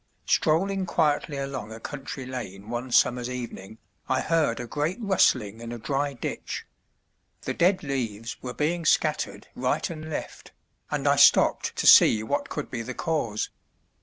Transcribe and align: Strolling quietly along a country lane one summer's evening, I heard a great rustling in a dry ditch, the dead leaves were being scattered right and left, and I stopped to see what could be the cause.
Strolling 0.25 0.87
quietly 0.87 1.37
along 1.37 1.71
a 1.71 1.79
country 1.79 2.25
lane 2.25 2.71
one 2.71 2.91
summer's 2.91 3.29
evening, 3.29 3.77
I 4.09 4.19
heard 4.21 4.59
a 4.59 4.65
great 4.65 4.97
rustling 4.99 5.61
in 5.61 5.71
a 5.71 5.77
dry 5.77 6.13
ditch, 6.13 6.65
the 7.41 7.53
dead 7.53 7.83
leaves 7.83 8.35
were 8.41 8.55
being 8.55 8.83
scattered 8.83 9.49
right 9.53 9.87
and 9.91 10.09
left, 10.09 10.53
and 10.89 11.07
I 11.07 11.17
stopped 11.17 11.75
to 11.75 11.85
see 11.85 12.23
what 12.23 12.49
could 12.49 12.71
be 12.71 12.81
the 12.81 12.95
cause. 12.95 13.51